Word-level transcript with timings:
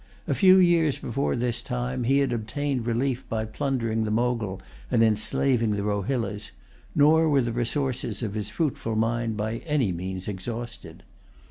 A 0.27 0.33
few 0.33 0.57
years 0.57 0.97
before 0.97 1.35
this 1.35 1.61
time 1.61 2.05
he 2.05 2.17
had 2.17 2.33
obtained 2.33 2.87
relief 2.87 3.23
by 3.29 3.45
plundering 3.45 4.03
the 4.03 4.09
Mogul 4.09 4.59
and 4.89 5.03
enslaving 5.03 5.75
the 5.75 5.83
Rohillas; 5.83 6.49
nor 6.95 7.29
were 7.29 7.41
the 7.41 7.51
resources 7.53 8.23
of 8.23 8.33
his 8.33 8.49
fruitful 8.49 8.95
mind 8.95 9.37
by 9.37 9.57
any 9.57 9.91
means 9.91 10.27
exhausted. 10.27 11.03